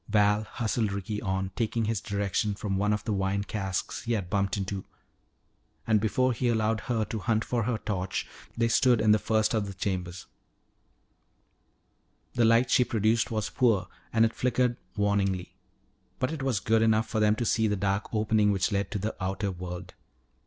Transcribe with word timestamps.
Val 0.09 0.41
hustled 0.45 0.91
Ricky 0.91 1.21
on, 1.21 1.51
taking 1.55 1.85
his 1.85 2.01
direction 2.01 2.55
from 2.55 2.75
one 2.75 2.91
of 2.91 3.03
the 3.03 3.13
wine 3.13 3.43
casks 3.43 4.01
he 4.01 4.13
had 4.13 4.31
bumped 4.31 4.57
into. 4.57 4.83
And 5.85 6.01
before 6.01 6.33
he 6.33 6.47
allowed 6.49 6.79
her 6.79 7.05
to 7.05 7.19
hunt 7.19 7.45
for 7.45 7.65
her 7.65 7.77
torch 7.77 8.25
they 8.57 8.67
stood 8.67 8.99
in 8.99 9.11
the 9.11 9.19
first 9.19 9.53
of 9.53 9.67
the 9.67 9.75
chambers. 9.75 10.25
The 12.33 12.45
light 12.45 12.71
she 12.71 12.83
produced 12.83 13.29
was 13.29 13.51
poor 13.51 13.89
and 14.11 14.25
it 14.25 14.33
flickered 14.33 14.75
warningly. 14.95 15.53
But 16.17 16.31
it 16.33 16.41
was 16.41 16.59
good 16.59 16.81
enough 16.81 17.07
for 17.07 17.19
them 17.19 17.35
to 17.35 17.45
see 17.45 17.67
the 17.67 17.75
dark 17.75 18.11
opening 18.11 18.51
which 18.51 18.71
led 18.71 18.89
to 18.89 18.97
the 18.97 19.15
outer 19.23 19.51
world. 19.51 19.93